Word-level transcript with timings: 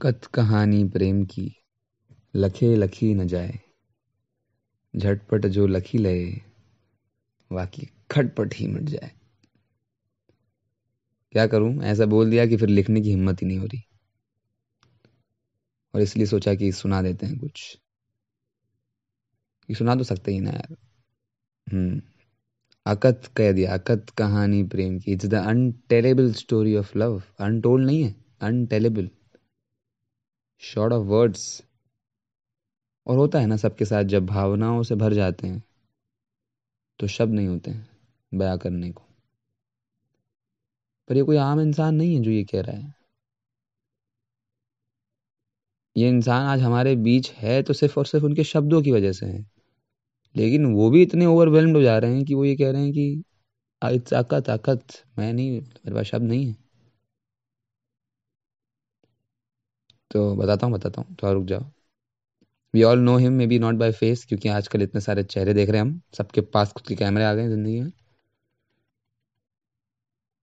अकथ 0.00 0.26
कहानी 0.26 0.84
प्रेम 0.84 1.24
की, 1.24 1.54
लखे 2.36 2.76
लखी 2.76 3.14
न 3.14 3.26
जाए। 3.26 3.60
झटपट 4.96 5.46
जो 5.46 5.66
लखी 5.66 5.98
लए 5.98 6.40
बाकी 7.52 7.88
खटपट 8.10 8.54
ही 8.54 8.66
मिट 8.66 8.82
जाए। 8.82 9.12
क्या 11.32 11.46
करूँ? 11.46 11.82
ऐसा 11.82 12.06
बोल 12.06 12.30
दिया 12.30 12.46
कि 12.46 12.56
फिर 12.56 12.68
लिखने 12.68 13.00
की 13.00 13.10
हिम्मत 13.10 13.42
ही 13.42 13.46
नहीं 13.46 13.58
हो 13.58 13.64
रही। 13.64 13.82
और 15.94 16.00
इसलिए 16.00 16.26
सोचा 16.26 16.54
कि 16.54 16.72
सुना 16.72 17.02
देते 17.02 17.26
हैं 17.26 17.38
कुछ। 17.38 17.78
ये 19.70 19.76
सुना 19.76 19.94
तो 19.94 20.02
सकते 20.02 20.32
ही 20.32 20.40
ना 20.40 20.50
यार। 20.50 20.76
हम्म। 21.72 22.02
अकथ 22.86 23.32
कह 23.36 23.52
दिया, 23.52 23.74
अकथ 23.74 24.10
कहानी 24.10 24.62
प्रेम 24.62 24.98
की। 24.98 25.12
It's 25.12 25.26
the 25.26 25.34
untellable 25.34 26.32
story 26.32 26.76
of 26.76 26.98
love 26.98 27.22
untold 27.40 27.86
नहीं 27.86 28.04
है 28.04 28.24
अनटेलेबल 28.40 29.10
शॉर्ट 30.62 30.92
ऑफ़ 30.92 31.06
वर्ड्स 31.06 31.62
और 33.06 33.16
होता 33.16 33.40
है 33.40 33.46
ना 33.46 33.56
सबके 33.56 33.84
साथ 33.84 34.04
जब 34.04 34.26
भावनाओं 34.26 34.82
से 34.82 34.94
भर 34.94 35.12
जाते 35.12 35.46
हैं 35.46 35.62
तो 37.00 37.06
शब्द 37.06 37.32
नहीं 37.34 37.48
होते 37.48 37.70
हैं 37.70 37.88
बया 38.32 38.56
करने 38.56 38.90
को। 38.92 39.02
पर 41.08 41.16
ये 41.16 41.22
कोई 41.22 41.36
आम 41.36 41.60
इंसान 41.60 41.94
नहीं 41.94 42.14
है 42.16 42.22
जो 42.22 42.30
ये 42.30 42.44
कह 42.44 42.60
रहा 42.60 42.76
है। 42.76 42.94
ये 45.96 46.08
इंसान 46.08 46.46
आज 46.46 46.60
हमारे 46.60 46.94
बीच 46.96 47.30
है 47.32 47.62
तो 47.62 47.72
सिर्फ़ 47.72 47.98
और 47.98 48.06
सिर्फ़ 48.06 48.24
उनके 48.26 48.44
शब्दों 48.44 48.82
की 48.82 48.92
वजह 48.92 49.12
से 49.12 49.26
है। 49.26 49.44
लेकिन 50.36 50.66
वो 50.74 50.90
भी 50.90 51.02
इतने 51.02 51.26
ओवरवेल्म्ड 51.26 51.76
हो 51.76 51.82
जा 51.82 51.98
रहे 51.98 52.14
हैं 52.14 52.24
कि 52.24 52.34
वो 52.34 52.44
ये 52.44 52.56
कह 52.56 52.70
रहे 52.70 52.82
हैं 52.82 52.92
कि 52.92 53.22
अकत 54.16 54.50
अकत 54.50 54.84
मैं 55.18 55.32
नहीं, 55.32 55.50
मेरे 55.60 55.94
पास 55.94 56.06
शब्द 56.06 56.24
नहीं 56.24 56.46
है। 56.46 56.56
तो 60.10 60.34
बताता 60.36 60.66
हूँ 60.66 60.74
बताता 60.74 61.00
हूँ। 61.00 61.16
थोड़ा 61.22 61.32
रुक 61.32 61.44
जाओ। 61.46 61.64
We 62.74 62.82
all 62.82 62.98
know 62.98 63.16
him 63.16 63.32
may 63.32 63.46
be 63.46 63.58
not 63.58 63.74
by 63.74 63.92
face 63.92 64.24
क्योंकि 64.24 64.48
आजकल 64.48 64.82
इतने 64.82 65.00
सारे 65.00 65.22
चेहरे 65.24 65.54
देख 65.54 65.70
रहे 65.70 65.80
हैं 65.80 65.86
हम। 65.86 66.00
सबके 66.18 66.40
पास 66.50 66.72
खुद 66.72 66.86
के 66.86 66.94
कैमरे 66.96 67.24
आ 67.24 67.34
गए 67.34 67.48
ज़िंदगी 67.48 67.80
में। 67.80 67.90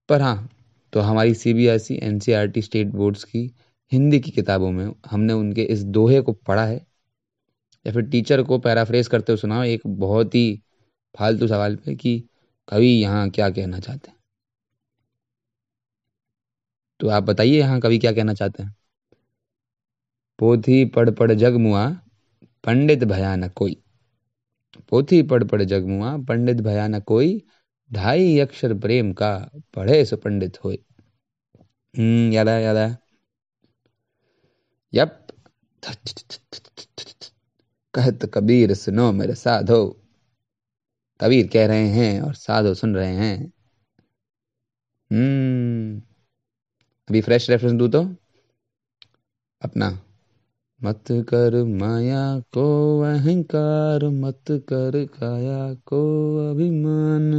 पर 0.10 0.22
हाँ 0.22 0.50
तो 0.94 1.00
हमारी 1.00 1.34
C 1.34 1.54
B 1.54 1.66
S 1.68 1.88
E 1.92 1.96
N 2.04 2.20
C 2.20 2.32
R 2.32 2.48
T 2.48 2.62
state 2.62 2.88
boards 2.88 3.24
की, 3.24 3.40
हिंदी 3.92 4.20
की 4.20 4.32
किताबों 4.32 4.72
में 4.72 4.92
हमने 5.12 5.34
उनके 5.34 5.64
इस 5.66 5.84
दोहे 5.98 6.22
को 6.22 6.34
पढ़ा 6.34 6.66
है। 6.66 6.86
या 7.86 7.92
फिर 7.94 8.04
टीचर 8.10 8.44
को 8.44 8.58
पैराफ्रेज 8.60 9.08
करते 9.08 9.32
हुए 9.32 9.38
सुना 9.38 9.64
एक 9.66 9.82
बहुत 9.88 10.36
ही 10.36 10.46
फालतू 11.16 11.48
सवाल 11.48 11.76
पे 11.76 11.96
कि 11.96 12.18
कवि 12.68 12.88
यहाँ 12.88 13.30
क्या 13.30 13.50
कहना 13.50 13.80
चाहते 13.80 14.12
हैं? 14.12 14.18
तो 17.00 17.10
आप 17.10 17.24
बताइए 17.24 17.58
यहाँ 17.60 17.80
कवि 17.80 17.98
क्या 18.00 18.12
कहना 18.12 18.34
चाहते 18.34 18.64
हैं? 18.64 18.76
पोथी 20.40 20.86
पढ़ 20.86 21.10
पढ़ 21.10 21.32
जग 21.32 21.56
मुआ 21.56 21.90
पंडित 22.64 23.04
भयानक 23.04 23.54
कोई। 23.54 23.84
पोथी 24.90 25.22
पढ़ 25.24 25.44
पढ़ 25.44 25.64
जग 25.64 25.86
मुआ 25.86 26.18
पंडित 26.18 26.58
भयानक 26.58 27.04
कोई। 27.04 27.44
ढाई 27.94 28.40
अक्षर 28.40 28.74
प्रेम 28.74 29.14
का 29.14 29.50
पढ़े 29.74 30.06
सो 30.06 30.18
पंडित 30.18 30.64
होए। 30.64 30.80
हम्म 31.98 32.34
याद 32.34 32.50
है 32.50 32.64
याद 32.64 32.78
है 32.78 33.00
यप। 34.94 35.28
कहत 37.94 38.32
कबीर 38.34 38.74
सुनो 38.74 39.12
मेरे 39.12 39.36
साधो। 39.36 40.02
कबीर 41.22 41.48
कह 41.48 41.68
रहे 41.68 41.88
हैं 41.88 42.22
और 42.22 42.34
साधो 42.34 42.74
सुन 42.74 42.96
रहे 42.96 43.16
हैं। 43.16 43.54
हम्म। 45.12 46.02
अभी 47.10 47.22
फ्रेश 47.22 47.50
रेफरेंस 47.50 47.74
दू 47.74 47.88
तो? 47.88 48.16
अपना। 49.62 50.04
मत 50.82 51.04
कर 51.30 51.56
माया 51.80 52.22
को 52.58 52.66
अहंकार, 53.06 54.06
मत 54.22 54.52
कर 54.70 55.04
काया 55.14 55.74
को 55.88 56.02
अभिमान। 56.50 57.32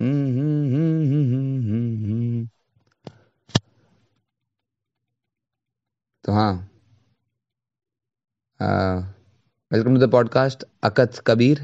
हम्म 0.00 0.38
हम्म 0.38 0.74
हम्म 0.74 2.46
तो 6.24 6.32
हाँ। 6.32 6.52
Welcome 8.60 9.94
to 9.94 10.00
the 10.00 10.10
podcast 10.10 10.64
Akath 10.84 11.22
Kabir 11.26 11.60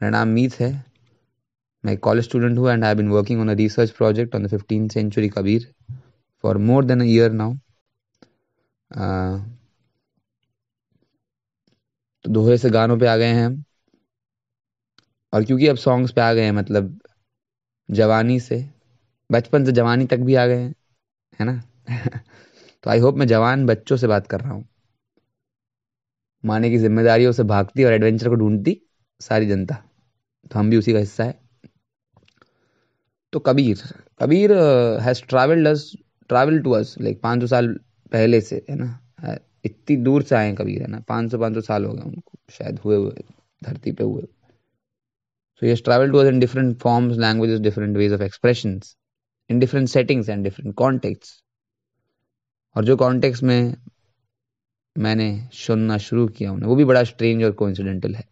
मेरा 0.00 0.10
नाम 0.10 0.28
मीत 0.28 0.54
है। 0.60 0.72
मैं 1.84 1.96
कॉलेज 2.06 2.24
स्टूडेंट 2.24 2.58
हूँ 2.58 2.70
and 2.70 2.84
I 2.84 2.94
been 2.94 3.08
working 3.08 3.40
on 3.40 3.48
a 3.48 3.54
research 3.56 3.90
project 3.98 4.34
on 4.36 4.46
the 4.46 4.50
fifteen 4.50 4.88
century 4.88 5.28
Kabir 5.28 5.72
for 6.44 6.58
more 6.70 6.84
than 6.84 7.00
a 7.00 7.04
year 7.04 7.32
now 7.32 7.54
तो 12.24 12.30
दोहे 12.30 12.58
से 12.58 12.70
गानों 12.70 12.98
पे 12.98 13.06
आ 13.06 13.16
गए 13.16 13.26
हैं 13.26 13.46
हम। 13.46 13.64
और 15.32 15.44
क्योंकि 15.44 15.66
अब 15.66 15.76
सॉन्ग्स 15.76 16.12
पे 16.12 16.20
आ 16.20 16.34
गए 16.34 16.44
हैं 16.44 16.52
मतलब 16.52 16.98
जवानी 17.90 18.40
से, 18.40 18.70
बचपन 19.32 19.64
से 19.64 19.72
जवानी 19.72 20.06
तक 20.06 20.16
भी 20.16 20.34
आ 20.34 20.46
गए 20.46 20.58
हैं, 20.58 20.74
है 21.40 21.46
ना? 21.46 21.62
तो 22.84 22.90
आई 22.90 22.98
होप 22.98 23.14
मैं 23.14 23.26
जवान 23.26 23.66
बच्चों 23.66 23.96
से 23.96 24.06
बात 24.06 24.26
कर 24.26 24.40
रहा 24.40 24.52
हूँ। 24.52 24.68
माने 26.44 26.70
की 26.70 26.78
जिम्मेदारियों 26.78 27.32
से 27.32 27.42
भागती 27.42 27.84
और 27.84 27.92
एडवेंचर 27.92 28.28
को 28.28 28.34
ढूंढती 28.34 28.82
सारी 29.20 29.46
जनता। 29.46 29.74
तो 30.52 30.58
हम 30.58 30.70
भी 30.70 30.76
उसी 30.76 30.92
का 30.92 30.98
हिस्सा 30.98 31.24
है। 31.24 31.40
तो 33.32 33.38
Kabir 33.40 33.82
Kabir 34.20 34.52
has 35.00 35.22
travelled 35.22 35.68
us 35.68 35.92
travel 36.28 36.58
to 36.58 36.70
us 36.70 36.94
like 37.00 37.22
पाँच 37.22 37.40
सौ 37.40 37.46
साल 37.46 37.80
पहले 38.12 38.40
से 38.40 38.64
है 38.70 38.76
ना? 38.76 38.98
इतनी 39.64 39.96
दूर 39.96 40.22
से 40.22 40.34
आए 40.36 40.52
कबीर 40.54 40.82
है 40.82 40.88
ना? 40.88 41.00
पाँच 41.08 41.30
सौ 41.30 41.38
पाँच 41.38 41.54
सौ 41.54 41.60
साल 41.60 41.84
हो 41.84 41.92
गए 41.94 42.02
उनको 42.02 42.38
शायद 42.50 42.78
हुए 42.78 42.96
हुए 42.96 43.24
धरती 43.64 43.92
पे 43.92 44.04
हुए। 44.04 44.22
Has 45.62 45.80
traveled 45.80 46.12
to 46.12 46.18
us 46.20 46.28
in 46.28 46.40
different 46.40 46.74
forms, 46.78 47.18
languages, 47.18 47.60
different 47.66 47.98
ways 47.98 48.14
of 48.14 48.22
expressions, 48.24 48.88
in 49.50 49.60
different 49.62 49.90
settings 49.92 50.26
and 50.28 50.46
different 50.46 50.74
contexts. 50.80 51.30
और 52.76 52.84
जो 52.84 52.96
कॉन्टेक्स्ट 52.96 53.42
में 53.42 53.76
मैंने 54.96 55.28
सुनना 55.52 55.98
शुरू 55.98 56.26
किया 56.28 56.52
उन्हें 56.52 56.68
वो 56.68 56.76
भी 56.76 56.84
बड़ा 56.84 57.02
स्ट्रेंज 57.04 57.44
और 57.44 57.52
कोइंसिडेंटल 57.52 58.14
है। 58.14 58.24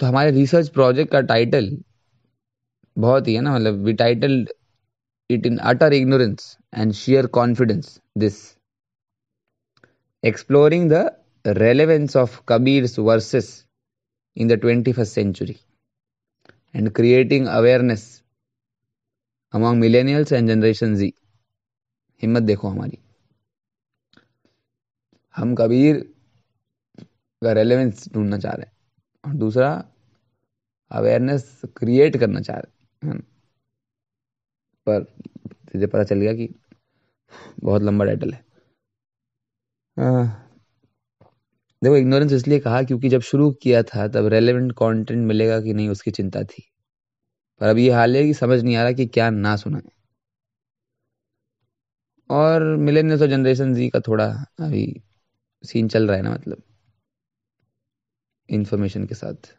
तो 0.00 0.06
हमारे 0.06 0.30
रिसर्च 0.30 0.68
प्रोजेक्ट 0.68 1.12
का 1.12 1.20
टाइटल 1.20 1.70
बहुत 2.96 3.28
ही 3.28 3.34
है 3.34 3.40
ना? 3.40 3.54
मतलब 3.54 3.84
we 3.84 3.92
title 3.92 4.46
it 5.30 5.46
in 5.46 5.58
utter 5.58 5.92
ignorance 5.92 6.58
and 6.74 6.92
sheer 6.92 7.26
confidence 7.26 8.00
this 8.18 8.58
exploring 10.24 10.90
the 10.92 11.22
relevance 11.46 12.16
of 12.16 12.40
Kabir's 12.48 12.98
verses 12.98 13.66
in 14.38 14.48
the 14.48 14.56
21st 14.56 15.12
century 15.18 15.54
and 16.74 16.90
creating 16.98 17.46
awareness 17.46 18.02
among 19.54 19.80
millennials 19.80 20.32
and 20.32 20.48
generation 20.48 20.96
Z. 20.96 21.10
हिम्मत 22.22 22.42
देखो 22.42 22.68
हमारी। 22.68 22.98
हम 25.36 25.54
कबीर 25.54 26.14
का 27.44 27.52
रेलेवेंस 27.52 28.08
ढूंढना 28.12 28.38
चाह 28.38 28.52
रहे 28.52 28.62
हैं 28.62 28.72
और 29.24 29.34
दूसरा 29.34 29.84
अवेयरनेस 30.90 31.62
क्रिएट 31.76 32.16
करना 32.16 32.40
चाह 32.40 32.56
रहे 32.56 33.08
हैं। 33.08 33.29
पर 34.86 35.02
तुझे 35.72 35.86
पता 35.86 36.04
चल 36.04 36.20
गया 36.20 36.32
कि 36.34 36.48
बहुत 37.64 37.82
लंबा 37.82 38.04
टाइटल 38.04 38.32
है। 38.32 38.44
देखो 41.82 41.96
इग्नोरेंस 41.96 42.32
इसलिए 42.32 42.58
कहा 42.58 42.82
क्योंकि 42.82 43.08
जब 43.08 43.20
शुरू 43.20 43.50
किया 43.52 43.82
था, 43.82 44.08
तब 44.08 44.26
रेलेवेंट 44.26 44.72
कंटेंट 44.72 45.26
मिलेगा 45.26 45.60
कि 45.60 45.74
नहीं, 45.74 45.88
उसकी 45.88 46.10
चिंता 46.10 46.42
थी। 46.44 46.62
पर 47.60 47.66
अब 47.66 47.78
ये 47.78 47.90
हाल 47.90 48.16
है 48.16 48.24
कि 48.24 48.34
समझ 48.34 48.62
नहीं 48.62 48.76
आ 48.76 48.82
रहा 48.82 48.92
कि 48.92 49.06
क्या 49.06 49.30
ना 49.30 49.56
सुनाए 49.56 49.90
और 52.30 52.62
मिलेनियल्स 52.76 53.22
और 53.22 53.28
जनरेशन 53.28 53.74
जी 53.74 53.88
का 53.88 54.00
थोड़ा 54.00 54.26
अभी 54.60 54.84
सीन 55.64 55.88
चल 55.88 56.08
रहा 56.08 56.16
है 56.16 56.22
ना 56.22 56.30
मतलब 56.30 56.62
इंफॉर्मेशन 58.48 59.06
के 59.06 59.14
साथ। 59.14 59.54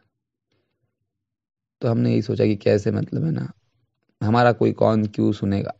तो 1.82 1.88
हमने 1.88 2.10
यही 2.12 2.22
सोचा 2.22 2.44
कि 2.44 2.56
कैसे 2.56 2.90
मतलब 2.90 3.24
है 3.24 3.30
ना 3.30 3.52
हमारा 4.22 4.52
कोई 4.52 4.72
कौन 4.72 5.06
क्यों 5.06 5.32
सुनेगा? 5.32 5.72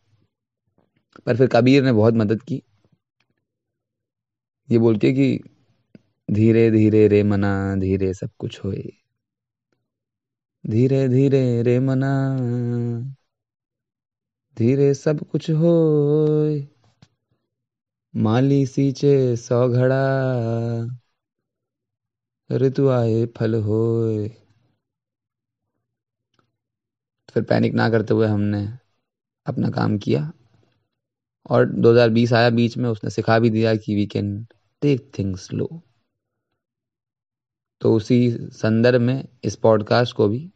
पर 1.27 1.37
फिर 1.37 1.47
कबीर 1.47 1.85
ने 1.85 1.93
बहुत 1.93 2.15
मदद 2.15 2.43
की। 2.43 2.62
ये 4.71 4.79
बोल 4.79 4.99
के 4.99 5.12
कि 5.12 5.41
धीरे 6.31 6.71
धीरे 6.71 7.09
रे 7.09 7.23
मना, 7.23 7.75
धीरे 7.77 8.15
सब 8.15 8.31
कुछ 8.39 8.65
होए। 8.65 8.93
धीरे 10.67 11.09
धीरे 11.09 11.62
रे 11.62 11.81
मना, 11.81 12.37
धीरे 14.59 14.94
सब 14.94 15.21
कुछ 15.21 15.50
होए। 15.50 16.69
माली 18.17 18.67
सींचे 18.67 19.37
सौ 19.37 19.69
घड़ा, 19.69 20.05
ऋतु 22.53 22.89
आए 22.89 23.27
फल 23.27 23.55
होए। 23.55 24.42
फिर 27.34 27.43
पैनिक 27.43 27.75
ना 27.75 27.88
करते 27.90 28.14
हुए 28.14 28.26
हमने 28.26 28.67
अपना 29.46 29.70
काम 29.70 29.96
किया। 29.99 30.32
और 31.50 31.67
2020 31.67 32.32
आया, 32.32 32.50
बीच 32.50 32.76
में 32.76 32.88
उसने 32.90 33.11
सिखा 33.11 33.38
भी 33.38 33.50
दिया 33.50 33.75
कि 33.75 33.94
we 33.94 34.06
can 34.06 34.46
take 34.82 35.11
things 35.19 35.46
slow 35.46 35.69
तो 37.81 37.94
उसी 37.94 38.31
संदर्भ 38.52 39.00
में 39.00 39.29
इस 39.44 39.56
पॉडकास्ट 39.56 40.17
को 40.17 40.29
भी 40.29 40.50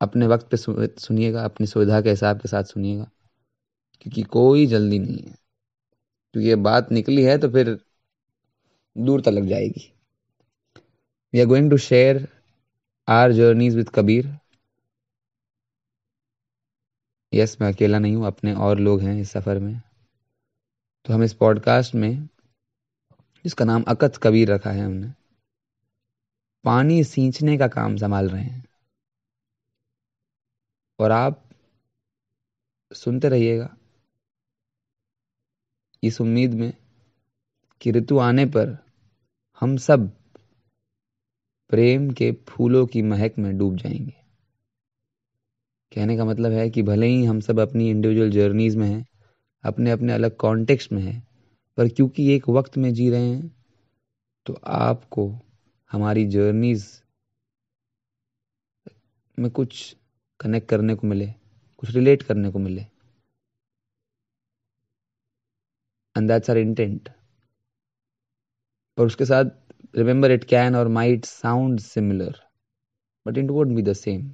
अपने 0.00 0.26
वक्त 0.26 0.46
पे 0.50 0.56
सुनिएगा, 0.56 1.44
अपनी 1.44 1.66
सुविधा 1.66 2.00
के 2.00 2.10
हिसाब 2.10 2.40
के 2.40 2.48
साथ 2.48 2.64
सुनिएगा, 2.64 3.10
क्योंकि 4.00 4.22
कोई 4.22 4.66
जल्दी 4.66 4.98
नहीं 4.98 5.18
है। 5.18 5.34
क्योंकि 6.34 6.48
ये 6.48 6.56
बात 6.58 6.92
निकली 6.92 7.22
है 7.22 7.36
तो 7.38 7.48
फिर 7.48 7.78
दूर 8.96 9.20
तक 9.20 9.28
लग 9.28 9.46
जाएगी। 9.46 9.92
We 11.32 11.40
are 11.40 11.46
going 11.46 11.70
to 11.70 11.76
share 11.78 12.26
our 13.08 13.32
journeys 13.32 13.76
with 13.76 13.88
Kabir 13.88 14.26
yes 17.34 17.60
मैं 17.60 17.72
अकेला 17.72 17.98
नहीं 17.98 18.16
हूँ, 18.16 18.26
अपने 18.26 18.54
और 18.54 18.78
लोग 18.78 19.00
हैं 19.00 19.20
इस 19.20 19.30
सफ़र 19.30 19.58
में। 19.58 19.82
तो 21.04 21.14
हम 21.14 21.22
इस 21.22 21.34
पॉडकास्ट 21.34 21.94
में, 21.94 22.28
जिसका 23.44 23.64
नाम 23.64 23.82
अकथ 23.82 24.18
कबीर 24.22 24.52
रखा 24.52 24.70
है 24.70 24.84
हमने, 24.84 25.12
पानी 26.64 27.04
सींचने 27.04 27.58
का 27.58 27.68
काम 27.68 27.96
संभाल 27.96 28.28
रहे 28.28 28.42
हैं। 28.42 28.64
और 30.98 31.10
आप 31.10 31.44
सुनते 32.92 33.28
रहिएगा, 33.28 33.76
इस 36.02 36.20
उम्मीद 36.20 36.54
में 36.54 36.72
कि 37.80 37.90
ऋतु 37.90 38.18
आने 38.18 38.46
पर 38.46 38.78
हम 39.60 39.76
सब 39.76 40.10
प्रेम 41.70 42.10
के 42.10 42.32
फूलों 42.32 42.86
की 42.86 43.02
महक 43.02 43.38
में 43.38 43.58
डूब 43.58 43.76
जाएँगे। 43.76 44.19
कहने 45.92 46.16
का 46.16 46.24
मतलब 46.24 46.52
है 46.52 46.68
कि 46.70 46.82
भले 46.82 47.06
ही 47.06 47.24
हम 47.24 47.40
सब 47.40 47.60
अपनी 47.60 47.88
इंडिविजुअल 47.90 48.30
जर्नीज 48.30 48.76
में 48.76 48.86
हैं, 48.88 49.06
अपने 49.64 49.90
अपने 49.90 50.12
अलग 50.12 50.36
कॉन्टेक्स्ट 50.36 50.92
में 50.92 51.02
हैं, 51.02 51.22
पर 51.78 51.88
क्योंकि 51.88 52.32
एक 52.34 52.48
वक्त 52.48 52.76
में 52.78 52.92
जी 52.94 53.10
रहे 53.10 53.28
हैं 53.28 53.50
तो 54.46 54.60
आपको 54.66 55.28
हमारी 55.90 56.26
जर्नीज 56.26 56.86
में 59.38 59.50
कुछ 59.50 59.96
कनेक्ट 60.40 60.68
करने 60.68 60.94
को 60.94 61.06
मिले, 61.06 61.26
कुछ 61.78 61.90
रिलेट 61.90 62.22
करने 62.22 62.50
को 62.50 62.58
मिले। 62.58 62.86
एंड 66.16 66.28
दैट्स 66.28 66.50
आर 66.50 66.58
इंटेंट 66.58 67.08
और 68.98 69.06
उसके 69.06 69.24
साथ 69.24 69.44
remember 69.96 70.30
it 70.30 70.44
can 70.44 70.76
or 70.76 70.88
might 70.88 71.24
sound 71.24 71.80
similar 71.80 72.40
but 73.26 73.38
it 73.38 73.50
won't 73.50 73.68
be 73.68 73.82
the 73.82 73.92
same 73.92 74.30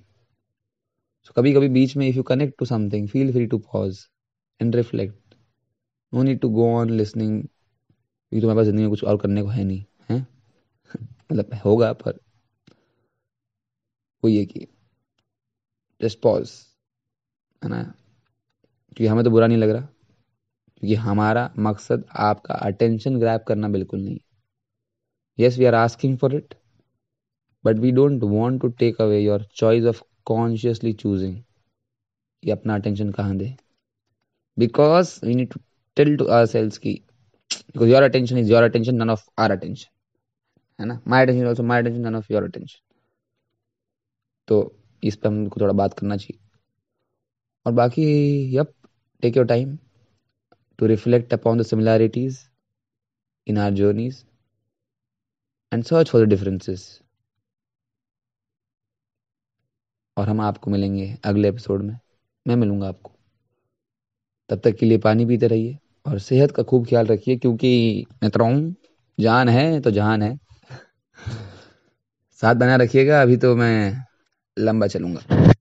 so 1.26 1.32
कभी 1.36 1.52
कभी 1.54 1.68
बीच 1.68 1.96
में 1.96 2.08
if 2.08 2.16
you 2.16 2.22
connect 2.22 2.58
to 2.58 2.64
something 2.64 3.08
feel 3.08 3.32
free 3.32 3.46
to 3.46 3.58
pause 3.58 3.98
and 4.60 4.76
reflect 4.76 5.34
no 6.14 6.22
need 6.22 6.40
to 6.40 6.48
go 6.48 6.66
on 6.74 6.90
listening 6.90 7.42
क्योंकि 7.42 8.40
तुम्हारे 8.40 8.56
पास 8.56 8.66
ज़िंदगी 8.66 8.82
में 8.82 8.90
कुछ 8.90 9.04
और 9.04 9.16
करने 9.16 9.42
को 9.42 9.48
है 9.48 9.64
नहीं, 9.64 9.84
है? 10.10 10.20
मतलब 11.32 11.54
होगा, 11.64 11.92
पर 11.92 12.20
वो 14.24 14.28
ये 14.28 14.44
कि 14.46 14.66
जस्ट 16.00 16.20
पॉज 16.22 16.52
है 17.62 17.70
ना? 17.70 17.82
क्योंकि 17.82 19.06
हमें 19.06 19.24
तो 19.24 19.30
बुरा 19.30 19.46
नहीं 19.46 19.58
लग 19.58 19.70
रहा। 19.70 19.80
क्योंकि 19.80 20.94
हमारा 20.94 21.50
मकसद 21.58 22.04
आपका 22.16 22.54
अटेंशन 22.54 23.18
ग्रैप 23.20 23.44
करना 23.48 23.68
बिल्कुल 23.68 24.00
नहीं 24.00 24.18
yes 25.38 25.58
we 25.58 25.64
are 25.64 25.74
asking 25.74 26.18
for 26.18 26.34
it 26.34 26.54
but 27.64 27.78
we 27.78 27.90
don't 27.92 28.22
want 28.22 28.62
to 28.62 28.68
take 28.68 29.00
away 29.00 29.20
your 29.20 29.46
choice 29.54 29.84
of 29.84 30.02
consciously 30.26 30.92
choosing 30.92 31.36
कि 32.42 32.50
अपना 32.50 32.74
अटेंशन 32.74 33.10
कहाँ 33.12 33.36
दे? 33.36 33.54
Because 34.56 35.18
we 35.24 35.34
need 35.34 35.52
to 35.52 35.60
tell 35.96 36.16
to 36.16 36.26
our 36.36 36.46
selves 36.46 36.78
की 36.78 36.92
because 37.50 37.90
your 37.90 38.02
attention 38.02 38.38
is 38.38 38.52
your 38.52 38.62
attention 38.62 38.94
none 39.02 39.10
of 39.10 39.28
our 39.38 39.50
attention 39.50 39.90
है 40.78 40.86
ना? 40.86 41.00
My 41.08 41.22
attention 41.22 41.46
also 41.46 41.62
my 41.62 41.82
attention 41.82 42.00
none 42.06 42.14
of 42.16 42.32
your 42.32 42.44
attention 42.44 42.78
तो 44.48 44.60
इस 45.02 45.16
पर 45.16 45.28
हमको 45.28 45.60
थोड़ा 45.60 45.72
बात 45.74 45.98
करना 45.98 46.16
चाहिए। 46.16 46.38
और 47.66 47.72
बाकी 47.72 48.04
yup 48.56 48.72
take 49.22 49.36
your 49.36 49.46
time 49.46 49.76
to 50.78 50.86
reflect 50.86 51.32
upon 51.34 51.58
the 51.58 51.62
similarities 51.66 52.38
in 53.46 53.58
our 53.58 53.72
journeys 53.74 54.24
and 55.72 55.84
search 55.84 56.10
for 56.10 56.24
the 56.24 56.28
differences 56.28 56.88
और 60.16 60.28
हम 60.28 60.40
आपको 60.40 60.70
मिलेंगे 60.70 61.16
अगले 61.24 61.48
एपिसोड 61.48 61.82
में। 61.82 61.98
मैं 62.46 62.56
मिलूँगा 62.56 62.88
आपको। 62.88 63.12
तब 64.50 64.60
तक 64.64 64.76
के 64.76 64.86
लिए 64.86 64.98
पानी 64.98 65.26
पीते 65.26 65.46
रहिए 65.46 65.78
और 66.06 66.18
सेहत 66.18 66.50
का 66.50 66.62
खूब 66.62 66.86
ख्याल 66.86 67.06
रखिए, 67.06 67.36
क्योंकि 67.36 68.06
मित्रों 68.22 68.50
तो 68.60 69.22
जान 69.22 69.48
है 69.48 69.80
तो 69.80 69.90
जान 69.90 70.22
है। 70.22 70.38
साथ 72.42 72.54
बना 72.54 72.76
रखिएगा, 72.76 73.22
अभी 73.22 73.36
तो 73.36 73.54
मैं 73.56 74.04
लंबा 74.56 74.86
चलूँगा। 74.86 75.52